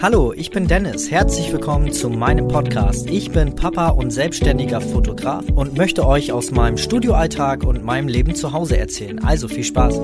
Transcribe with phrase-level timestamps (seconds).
[0.00, 1.10] Hallo, ich bin Dennis.
[1.10, 3.10] Herzlich willkommen zu meinem Podcast.
[3.10, 8.36] Ich bin Papa und selbstständiger Fotograf und möchte euch aus meinem Studioalltag und meinem Leben
[8.36, 9.18] zu Hause erzählen.
[9.24, 9.98] Also viel Spaß.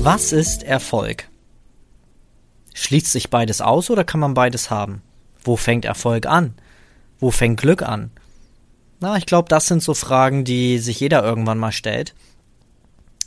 [0.00, 1.28] Was ist Erfolg?
[2.72, 5.02] Schließt sich beides aus oder kann man beides haben?
[5.42, 6.54] Wo fängt Erfolg an?
[7.18, 8.12] Wo fängt Glück an?
[9.00, 12.14] Na, ich glaube, das sind so Fragen, die sich jeder irgendwann mal stellt.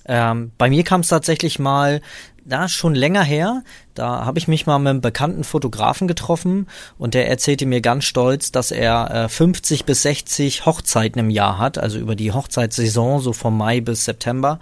[0.06, 2.02] Ähm, bei mir kam es tatsächlich mal,
[2.46, 7.14] da schon länger her, da habe ich mich mal mit einem bekannten Fotografen getroffen und
[7.14, 11.78] der erzählte mir ganz stolz, dass er äh, 50 bis 60 Hochzeiten im Jahr hat,
[11.78, 14.60] also über die Hochzeitssaison, so vom Mai bis September.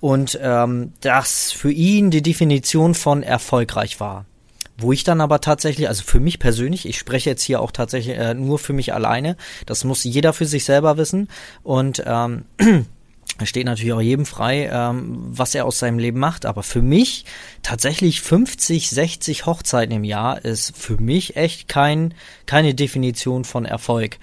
[0.00, 4.26] Und ähm, das für ihn die Definition von erfolgreich war.
[4.78, 8.16] Wo ich dann aber tatsächlich, also für mich persönlich, ich spreche jetzt hier auch tatsächlich
[8.18, 11.28] äh, nur für mich alleine, das muss jeder für sich selber wissen.
[11.62, 12.44] Und ähm,
[13.44, 16.46] steht natürlich auch jedem frei, ähm, was er aus seinem Leben macht.
[16.46, 17.26] Aber für mich
[17.62, 22.14] tatsächlich 50, 60 Hochzeiten im Jahr ist für mich echt kein,
[22.46, 24.18] keine Definition von Erfolg.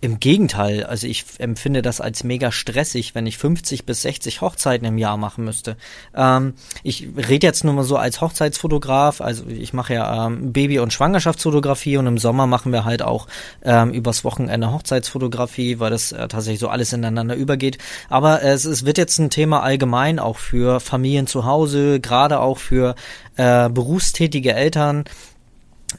[0.00, 4.86] Im Gegenteil, also ich empfinde das als mega stressig, wenn ich 50 bis 60 Hochzeiten
[4.86, 5.76] im Jahr machen müsste.
[6.14, 10.78] Ähm, ich rede jetzt nur mal so als Hochzeitsfotograf, also ich mache ja ähm, Baby-
[10.78, 13.26] und Schwangerschaftsfotografie und im Sommer machen wir halt auch
[13.64, 17.78] ähm, übers Wochenende Hochzeitsfotografie, weil das äh, tatsächlich so alles ineinander übergeht.
[18.08, 22.58] Aber es, es wird jetzt ein Thema allgemein auch für Familien zu Hause, gerade auch
[22.58, 22.94] für
[23.34, 25.06] äh, berufstätige Eltern.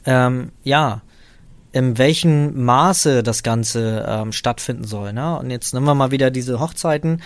[0.06, 1.02] Ähm, ja,
[1.72, 5.12] in welchem Maße das Ganze ähm, stattfinden soll.
[5.12, 5.38] Ne?
[5.38, 7.22] Und jetzt nehmen wir mal wieder diese Hochzeiten.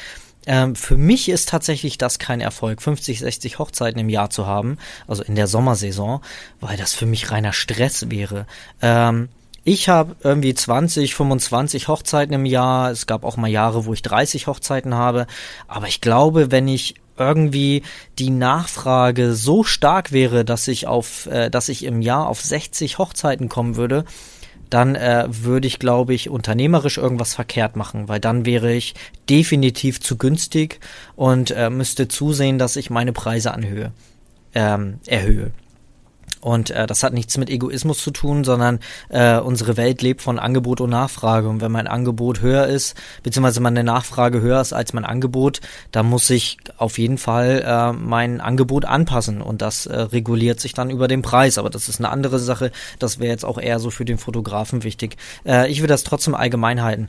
[0.46, 4.76] Ähm, für mich ist tatsächlich das kein Erfolg, 50, 60 Hochzeiten im Jahr zu haben,
[5.06, 6.20] also in der Sommersaison,
[6.60, 8.46] weil das für mich reiner Stress wäre.
[8.82, 9.30] Ähm,
[9.66, 12.90] ich habe irgendwie 20, 25 Hochzeiten im Jahr.
[12.90, 15.26] Es gab auch mal Jahre, wo ich 30 Hochzeiten habe.
[15.68, 17.82] Aber ich glaube, wenn ich irgendwie
[18.18, 22.98] die Nachfrage so stark wäre, dass ich auf, äh, dass ich im Jahr auf 60
[22.98, 24.04] Hochzeiten kommen würde,
[24.70, 28.94] dann äh, würde ich, glaube ich, unternehmerisch irgendwas verkehrt machen, weil dann wäre ich
[29.28, 30.80] definitiv zu günstig
[31.16, 33.92] und äh, müsste zusehen, dass ich meine Preise anhöhe,
[34.54, 35.52] ähm, erhöhe.
[36.44, 38.78] Und äh, das hat nichts mit Egoismus zu tun, sondern
[39.08, 41.48] äh, unsere Welt lebt von Angebot und Nachfrage.
[41.48, 46.04] Und wenn mein Angebot höher ist, beziehungsweise meine Nachfrage höher ist als mein Angebot, dann
[46.04, 49.40] muss ich auf jeden Fall äh, mein Angebot anpassen.
[49.40, 51.56] Und das äh, reguliert sich dann über den Preis.
[51.56, 52.72] Aber das ist eine andere Sache.
[52.98, 55.16] Das wäre jetzt auch eher so für den Fotografen wichtig.
[55.46, 57.08] Äh, ich will das trotzdem allgemein halten.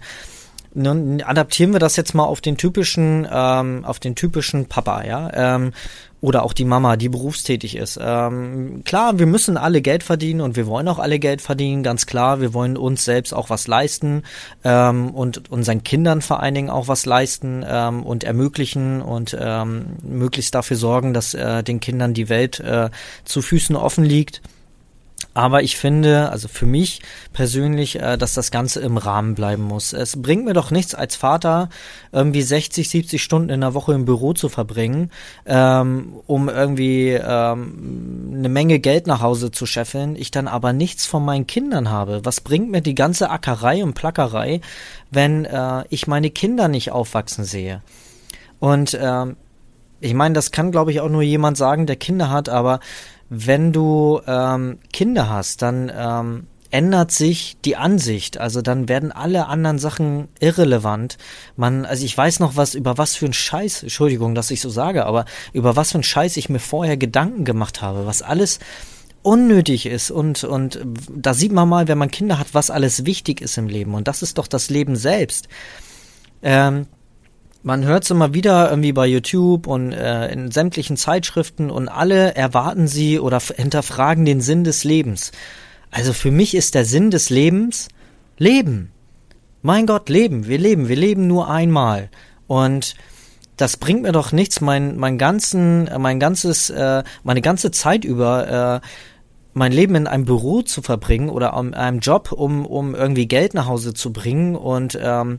[0.75, 5.56] Nun adaptieren wir das jetzt mal auf den typischen, ähm, auf den typischen Papa, ja.
[5.56, 5.72] Ähm,
[6.19, 8.00] oder auch die Mama, die berufstätig ist.
[8.02, 12.08] Ähm, klar, wir müssen alle Geld verdienen und wir wollen auch alle Geld verdienen, ganz
[12.08, 12.41] klar.
[12.41, 14.24] Wir wollen uns selbst auch was leisten
[14.63, 19.97] ähm, und unseren Kindern vor allen Dingen auch was leisten ähm, und ermöglichen und ähm,
[20.02, 22.90] möglichst dafür sorgen, dass äh, den Kindern die Welt äh,
[23.24, 24.42] zu Füßen offen liegt.
[25.35, 27.01] Aber ich finde, also für mich
[27.34, 29.91] persönlich, äh, dass das Ganze im Rahmen bleiben muss.
[29.91, 31.68] Es bringt mir doch nichts als Vater,
[32.13, 35.12] irgendwie 60, 70 Stunden in der Woche im Büro zu verbringen,
[35.45, 41.06] ähm, um irgendwie ähm, eine Menge Geld nach Hause zu scheffeln, ich dann aber nichts
[41.06, 42.22] von meinen Kindern habe.
[42.24, 44.62] Was bringt mir die ganze Ackerei und Plackerei,
[45.12, 47.81] wenn äh, ich meine Kinder nicht aufwachsen sehe?
[48.59, 49.35] Und ähm,
[50.00, 52.79] ich meine, das kann, glaube ich, auch nur jemand sagen, der Kinder hat, aber
[53.30, 58.38] wenn du ähm, Kinder hast, dann ähm, ändert sich die Ansicht.
[58.38, 61.18] Also dann werden alle anderen Sachen irrelevant.
[61.56, 64.69] Man, also ich weiß noch was, über was für ein Scheiß, Entschuldigung, dass ich so
[64.69, 68.59] sage, aber über was für ein Scheiß ich mir vorher Gedanken gemacht habe, was alles
[69.22, 73.42] unnötig ist und, und da sieht man mal, wenn man Kinder hat, was alles wichtig
[73.42, 73.96] ist im Leben.
[73.96, 75.47] Und das ist doch das Leben selbst.
[76.44, 76.88] Ähm,
[77.65, 82.35] man hört es immer wieder irgendwie bei YouTube und äh, in sämtlichen Zeitschriften und alle
[82.35, 85.31] erwarten sie oder hinterfragen den Sinn des Lebens.
[85.89, 87.87] Also für mich ist der Sinn des Lebens
[88.37, 88.91] Leben.
[89.63, 90.45] Mein Gott, Leben.
[90.45, 90.89] Wir leben.
[90.89, 92.09] Wir leben nur einmal.
[92.45, 92.93] Und
[93.57, 98.81] das bringt mir doch nichts, mein, mein ganzen, mein ganzes, äh, meine ganze Zeit über
[98.83, 98.88] äh,
[99.56, 103.53] mein Leben in einem Büro zu verbringen oder in einem Job, um, um irgendwie Geld
[103.53, 105.38] nach Hause zu bringen und ähm,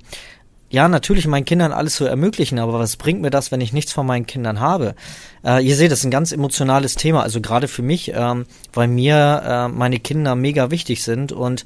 [0.77, 3.95] ja, natürlich meinen Kindern alles zu ermöglichen, aber was bringt mir das, wenn ich nichts
[3.95, 4.95] von meinen Kindern habe?
[5.43, 8.45] Äh, ihr seht, das ist ein ganz emotionales Thema, also gerade für mich, ähm,
[8.75, 11.65] weil mir äh, meine Kinder mega wichtig sind und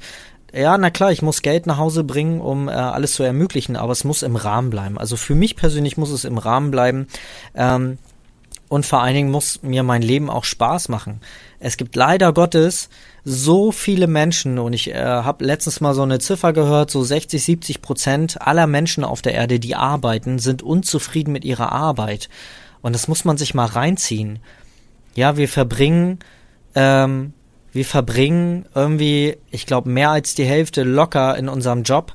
[0.53, 3.91] ja, na klar, ich muss Geld nach Hause bringen, um äh, alles zu ermöglichen, aber
[3.91, 4.97] es muss im Rahmen bleiben.
[4.97, 7.07] Also für mich persönlich muss es im Rahmen bleiben.
[7.53, 7.97] Ähm,
[8.71, 11.19] und vor allen Dingen muss mir mein Leben auch Spaß machen.
[11.59, 12.87] Es gibt leider Gottes
[13.25, 17.43] so viele Menschen und ich äh, habe letztens mal so eine Ziffer gehört, so 60,
[17.43, 22.29] 70 Prozent aller Menschen auf der Erde, die arbeiten, sind unzufrieden mit ihrer Arbeit.
[22.81, 24.39] Und das muss man sich mal reinziehen.
[25.15, 26.19] Ja, wir verbringen,
[26.73, 27.33] ähm,
[27.73, 32.13] wir verbringen irgendwie, ich glaube, mehr als die Hälfte locker in unserem Job.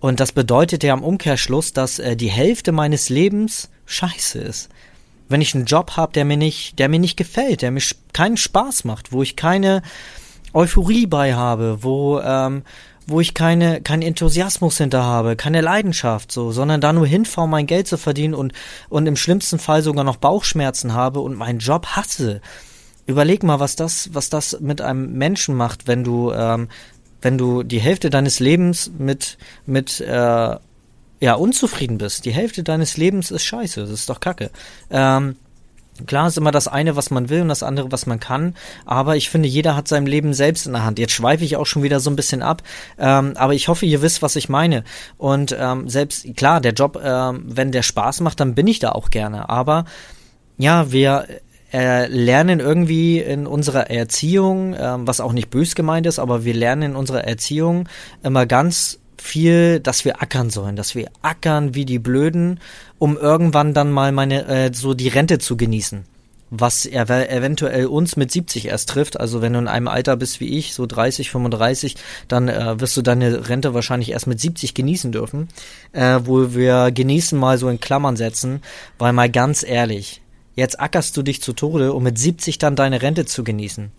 [0.00, 4.70] Und das bedeutet ja im Umkehrschluss, dass äh, die Hälfte meines Lebens scheiße ist.
[5.28, 7.82] Wenn ich einen Job habe, der mir nicht, der mir nicht gefällt, der mir
[8.12, 9.82] keinen Spaß macht, wo ich keine
[10.52, 12.62] Euphorie bei habe, wo, ähm,
[13.06, 17.66] wo ich keine, keinen Enthusiasmus hinter habe, keine Leidenschaft, so, sondern da nur hinfahre, mein
[17.66, 18.52] Geld zu verdienen und,
[18.88, 22.40] und im schlimmsten Fall sogar noch Bauchschmerzen habe und meinen Job hasse.
[23.06, 26.68] Überleg mal, was das, was das mit einem Menschen macht, wenn du, ähm,
[27.20, 29.36] wenn du die Hälfte deines Lebens mit,
[29.66, 30.56] mit, äh,
[31.24, 32.26] ja, unzufrieden bist.
[32.26, 34.50] Die Hälfte deines Lebens ist scheiße, das ist doch kacke.
[34.90, 35.36] Ähm,
[36.06, 38.56] Klar ist immer das eine, was man will und das andere, was man kann.
[38.84, 40.98] Aber ich finde, jeder hat sein Leben selbst in der Hand.
[40.98, 42.64] Jetzt schweife ich auch schon wieder so ein bisschen ab.
[42.98, 44.82] Ähm, aber ich hoffe, ihr wisst, was ich meine.
[45.18, 48.90] Und ähm, selbst, klar, der Job, ähm, wenn der Spaß macht, dann bin ich da
[48.90, 49.48] auch gerne.
[49.48, 49.84] Aber
[50.58, 51.28] ja, wir
[51.72, 56.54] äh, lernen irgendwie in unserer Erziehung, ähm, was auch nicht bös gemeint ist, aber wir
[56.54, 57.88] lernen in unserer Erziehung
[58.24, 62.60] immer ganz viel, dass wir ackern sollen, dass wir ackern wie die Blöden,
[62.98, 66.04] um irgendwann dann mal meine äh, so die Rente zu genießen.
[66.50, 69.18] Was ev eventuell uns mit 70 erst trifft.
[69.18, 71.96] Also wenn du in einem Alter bist wie ich, so 30, 35,
[72.28, 75.48] dann äh, wirst du deine Rente wahrscheinlich erst mit 70 genießen dürfen.
[75.92, 78.62] Äh, wo wir genießen mal so in Klammern setzen,
[78.98, 80.22] weil mal ganz ehrlich,
[80.54, 83.90] jetzt ackerst du dich zu Tode, um mit 70 dann deine Rente zu genießen.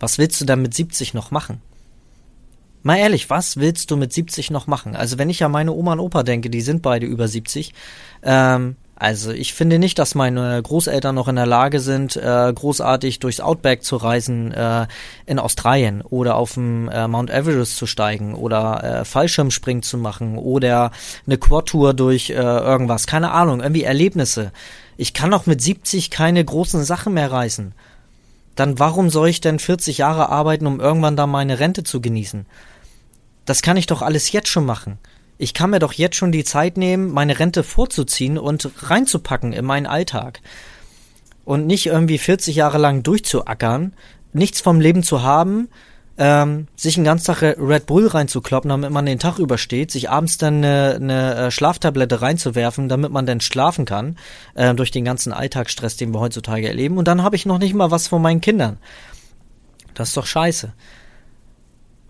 [0.00, 1.62] Was willst du dann mit 70 noch machen?
[2.86, 4.94] Mal ehrlich, was willst du mit 70 noch machen?
[4.94, 7.72] Also wenn ich an meine Oma und Opa denke, die sind beide über 70.
[8.22, 13.20] Ähm, also ich finde nicht, dass meine Großeltern noch in der Lage sind, äh, großartig
[13.20, 14.86] durchs Outback zu reisen äh,
[15.24, 20.36] in Australien oder auf dem äh, Mount Everest zu steigen oder äh, Fallschirmspringen zu machen
[20.36, 20.92] oder
[21.26, 23.06] eine Quad-Tour durch äh, irgendwas.
[23.06, 24.52] Keine Ahnung, irgendwie Erlebnisse.
[24.98, 27.72] Ich kann doch mit 70 keine großen Sachen mehr reißen.
[28.56, 32.44] Dann warum soll ich denn 40 Jahre arbeiten, um irgendwann da meine Rente zu genießen?
[33.44, 34.98] Das kann ich doch alles jetzt schon machen.
[35.36, 39.64] Ich kann mir doch jetzt schon die Zeit nehmen, meine Rente vorzuziehen und reinzupacken in
[39.64, 40.40] meinen Alltag.
[41.44, 43.92] Und nicht irgendwie 40 Jahre lang durchzuackern,
[44.32, 45.68] nichts vom Leben zu haben,
[46.16, 50.38] ähm, sich einen ganzen Tag Red Bull reinzukloppen, damit man den Tag übersteht, sich abends
[50.38, 54.16] dann eine, eine äh, Schlaftablette reinzuwerfen, damit man dann schlafen kann,
[54.54, 56.98] äh, durch den ganzen Alltagsstress, den wir heutzutage erleben.
[56.98, 58.78] Und dann habe ich noch nicht mal was von meinen Kindern.
[59.94, 60.72] Das ist doch scheiße.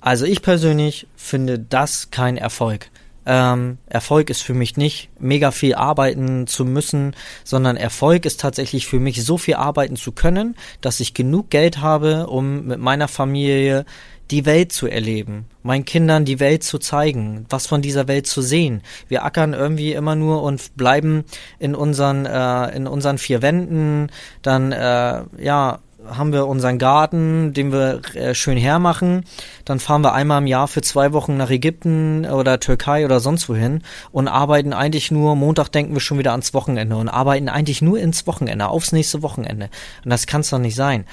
[0.04, 2.90] Also ich persönlich finde das kein Erfolg.
[3.24, 8.86] Ähm, Erfolg ist für mich nicht mega viel arbeiten zu müssen, sondern Erfolg ist tatsächlich
[8.86, 13.08] für mich so viel arbeiten zu können, dass ich genug Geld habe, um mit meiner
[13.08, 13.86] Familie
[14.30, 18.42] die Welt zu erleben, meinen Kindern die Welt zu zeigen, was von dieser Welt zu
[18.42, 18.82] sehen.
[19.08, 21.24] Wir ackern irgendwie immer nur und bleiben
[21.58, 24.10] in unseren äh, in unseren vier Wänden,
[24.42, 25.78] dann äh, ja
[26.08, 29.24] haben wir unseren Garten, den wir äh, schön hermachen.
[29.64, 33.48] Dann fahren wir einmal im Jahr für zwei Wochen nach Ägypten oder Türkei oder sonst
[33.48, 37.82] wohin und arbeiten eigentlich nur, Montag denken wir schon wieder ans Wochenende und arbeiten eigentlich
[37.82, 39.70] nur ins Wochenende, aufs nächste Wochenende.
[40.04, 41.04] Und das kann es doch nicht sein.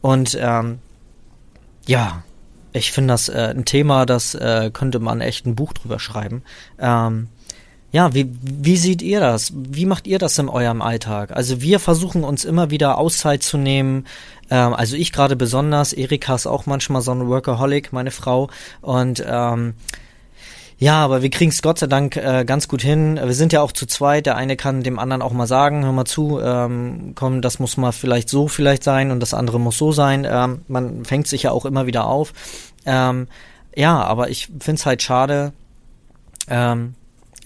[0.00, 0.78] Und ähm,
[1.86, 2.22] ja,
[2.72, 6.42] ich finde das äh, ein Thema, das äh, könnte man echt ein Buch drüber schreiben.
[6.78, 7.28] Ähm,
[7.90, 9.52] ja, wie, wie seht ihr das?
[9.54, 11.30] Wie macht ihr das in eurem Alltag?
[11.32, 14.06] Also wir versuchen uns immer wieder Auszeit zu nehmen.
[14.50, 15.94] Ähm, also ich gerade besonders.
[15.94, 18.50] Erika ist auch manchmal so ein Workaholic, meine Frau.
[18.82, 19.74] Und ähm,
[20.78, 23.18] ja, aber wir kriegen es Gott sei Dank äh, ganz gut hin.
[23.22, 24.26] Wir sind ja auch zu zweit.
[24.26, 27.78] Der eine kann dem anderen auch mal sagen, hör mal zu, ähm, komm, das muss
[27.78, 30.26] mal vielleicht so vielleicht sein und das andere muss so sein.
[30.30, 32.34] Ähm, man fängt sich ja auch immer wieder auf.
[32.84, 33.28] Ähm,
[33.74, 35.52] ja, aber ich find's halt schade,
[36.48, 36.94] ähm,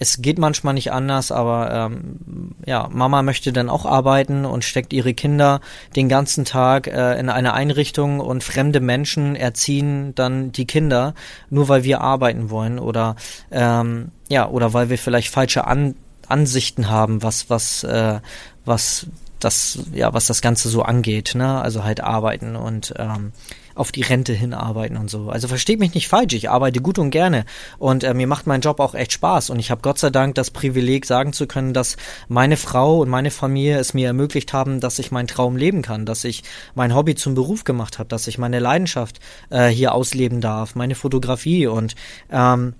[0.03, 4.91] es geht manchmal nicht anders, aber ähm, ja, Mama möchte dann auch arbeiten und steckt
[4.91, 5.61] ihre Kinder
[5.95, 11.13] den ganzen Tag äh, in eine Einrichtung und fremde Menschen erziehen dann die Kinder,
[11.49, 13.15] nur weil wir arbeiten wollen oder
[13.49, 15.95] ähm, ja, oder weil wir vielleicht falsche An
[16.27, 18.19] Ansichten haben, was, was, äh,
[18.65, 19.07] was
[19.39, 21.61] das, ja, was das Ganze so angeht, ne?
[21.61, 23.33] Also halt arbeiten und ähm,
[23.75, 25.29] auf die Rente hinarbeiten und so.
[25.29, 27.45] Also versteht mich nicht falsch, ich arbeite gut und gerne
[27.77, 30.35] und äh, mir macht mein Job auch echt Spaß und ich habe Gott sei Dank
[30.35, 34.79] das Privileg sagen zu können, dass meine Frau und meine Familie es mir ermöglicht haben,
[34.79, 36.43] dass ich meinen Traum leben kann, dass ich
[36.75, 40.95] mein Hobby zum Beruf gemacht habe, dass ich meine Leidenschaft äh, hier ausleben darf, meine
[40.95, 41.95] Fotografie und
[42.31, 42.75] ähm,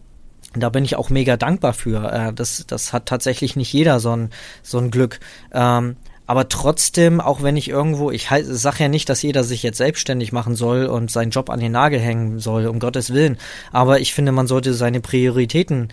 [0.55, 2.11] da bin ich auch mega dankbar für.
[2.11, 4.29] Äh, das, das hat tatsächlich nicht jeder so ein,
[4.61, 5.19] so ein Glück.
[5.51, 9.77] Ähm, aber trotzdem, auch wenn ich irgendwo, ich sage ja nicht, dass jeder sich jetzt
[9.77, 13.37] selbstständig machen soll und seinen Job an den Nagel hängen soll, um Gottes Willen.
[13.71, 15.89] Aber ich finde, man sollte seine Prioritäten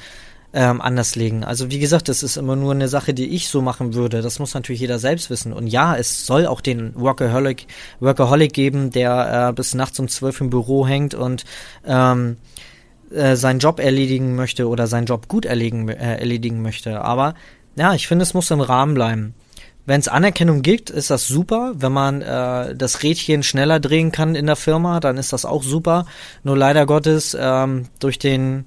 [0.52, 1.44] ähm, anders legen.
[1.44, 4.22] Also wie gesagt, das ist immer nur eine Sache, die ich so machen würde.
[4.22, 5.52] Das muss natürlich jeder selbst wissen.
[5.52, 7.66] Und ja, es soll auch den Workaholic,
[8.00, 11.44] Workaholic geben, der äh, bis nachts um zwölf im Büro hängt und
[11.86, 12.36] ähm,
[13.12, 17.00] äh, seinen Job erledigen möchte oder seinen Job gut erledigen, äh, erledigen möchte.
[17.00, 17.34] Aber
[17.76, 19.34] ja, ich finde, es muss im Rahmen bleiben.
[19.86, 21.72] Wenn es Anerkennung gibt, ist das super.
[21.76, 25.62] Wenn man äh, das Rädchen schneller drehen kann in der Firma, dann ist das auch
[25.62, 26.06] super.
[26.44, 28.66] Nur leider Gottes ähm, durch den,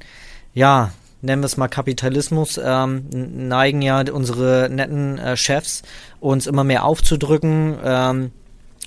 [0.54, 0.92] ja,
[1.22, 5.84] nennen wir es mal Kapitalismus, ähm, neigen ja unsere netten äh, Chefs
[6.20, 7.78] uns immer mehr aufzudrücken.
[7.84, 8.32] Ähm,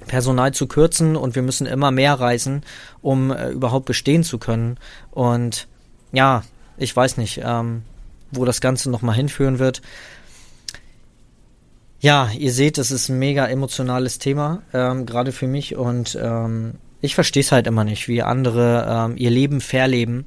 [0.07, 2.63] Personal zu kürzen und wir müssen immer mehr reisen,
[3.01, 4.77] um äh, überhaupt bestehen zu können.
[5.11, 5.69] Und
[6.13, 6.43] ja,
[6.77, 7.83] ich weiß nicht, ähm,
[8.31, 9.81] wo das Ganze nochmal hinführen wird.
[12.01, 16.75] Ja, ihr seht, es ist ein mega emotionales Thema, ähm, gerade für mich und ähm,
[17.01, 20.27] ich verstehe es halt immer nicht, wie andere ähm, ihr Leben verleben.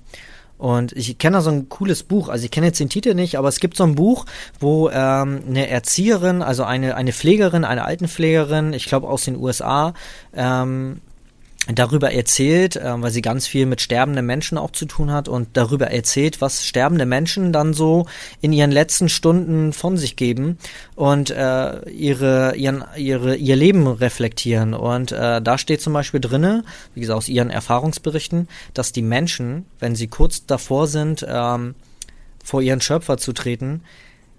[0.57, 3.37] Und ich kenne da so ein cooles Buch, also ich kenne jetzt den Titel nicht,
[3.37, 4.25] aber es gibt so ein Buch,
[4.59, 9.93] wo ähm, eine Erzieherin, also eine, eine Pflegerin, eine Altenpflegerin, ich glaube aus den USA,
[10.33, 10.99] ähm,
[11.67, 15.49] darüber erzählt, äh, weil sie ganz viel mit sterbenden Menschen auch zu tun hat und
[15.53, 18.05] darüber erzählt, was sterbende Menschen dann so
[18.41, 20.57] in ihren letzten Stunden von sich geben
[20.95, 24.73] und äh, ihre, ihren, ihre, ihr Leben reflektieren.
[24.73, 26.63] Und äh, da steht zum Beispiel drinne,
[26.95, 31.75] wie gesagt, aus ihren Erfahrungsberichten, dass die Menschen, wenn sie kurz davor sind, ähm,
[32.43, 33.83] vor ihren Schöpfer zu treten,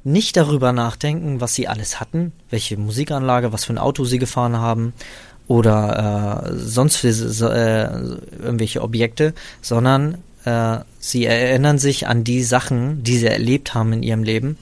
[0.02, 4.56] nicht darüber nachdenken, was sie alles hatten, welche Musikanlage, was für ein Auto sie gefahren
[4.56, 4.94] haben,
[5.50, 7.82] oder äh, sonst äh,
[8.38, 14.04] irgendwelche Objekte, sondern äh, sie erinnern sich an die Sachen, die sie erlebt haben in
[14.04, 14.58] ihrem Leben.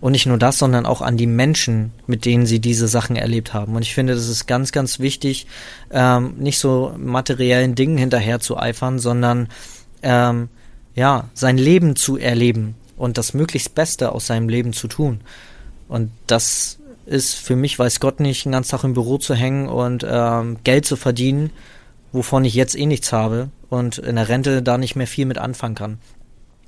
[0.00, 3.54] Und nicht nur das, sondern auch an die Menschen, mit denen sie diese Sachen erlebt
[3.54, 3.76] haben.
[3.76, 5.46] Und ich finde, das ist ganz, ganz wichtig,
[5.92, 9.46] ähm, nicht so materiellen Dingen hinterher zu eifern, sondern
[10.02, 10.48] ähm,
[10.96, 15.20] ja, sein Leben zu erleben und das möglichst Beste aus seinem Leben zu tun.
[15.86, 19.68] Und das ist für mich, weiß Gott nicht, den ganzen Tag im Büro zu hängen
[19.68, 21.50] und ähm, Geld zu verdienen,
[22.12, 25.38] wovon ich jetzt eh nichts habe und in der Rente da nicht mehr viel mit
[25.38, 25.98] anfangen kann.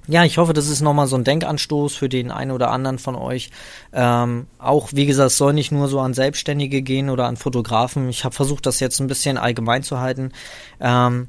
[0.09, 3.17] Ja, ich hoffe, das ist nochmal so ein Denkanstoß für den einen oder anderen von
[3.17, 3.51] euch.
[3.93, 8.09] Ähm, auch, wie gesagt, es soll nicht nur so an Selbstständige gehen oder an Fotografen.
[8.09, 10.31] Ich habe versucht, das jetzt ein bisschen allgemein zu halten.
[10.79, 11.29] Ähm,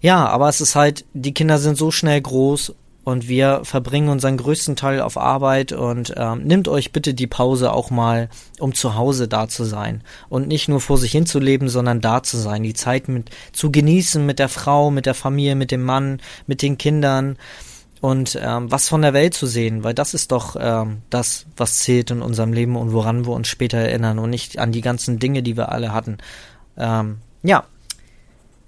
[0.00, 4.38] ja, aber es ist halt, die Kinder sind so schnell groß und wir verbringen unseren
[4.38, 8.96] größten Teil auf Arbeit und ähm, nimmt euch bitte die Pause auch mal, um zu
[8.96, 10.02] Hause da zu sein.
[10.30, 13.30] Und nicht nur vor sich hin zu leben, sondern da zu sein, die Zeit mit
[13.52, 17.36] zu genießen mit der Frau, mit der Familie, mit dem Mann, mit den Kindern.
[18.00, 21.78] Und ähm, was von der Welt zu sehen, weil das ist doch ähm, das, was
[21.80, 25.18] zählt in unserem Leben und woran wir uns später erinnern und nicht an die ganzen
[25.18, 26.18] Dinge, die wir alle hatten.
[26.78, 27.64] Ähm, ja,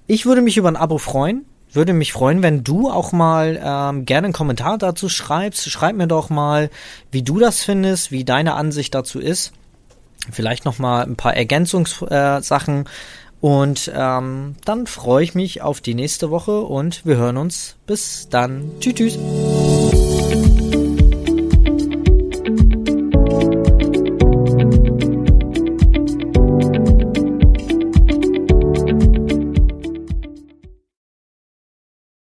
[0.07, 4.07] ich würde mich über ein Abo freuen würde mich freuen, wenn du auch mal ähm,
[4.07, 5.71] gerne einen Kommentar dazu schreibst.
[5.71, 6.71] Schreib mir doch mal,
[7.11, 9.53] wie du das findest, wie deine Ansicht dazu ist.
[10.31, 12.87] Vielleicht noch mal ein paar Ergänzungssachen.
[12.87, 12.91] Äh,
[13.41, 17.77] und ähm, dann freue ich mich auf die nächste Woche und wir hören uns.
[17.87, 18.73] Bis dann.
[18.81, 18.95] Tschüss.
[18.95, 19.19] tschüss.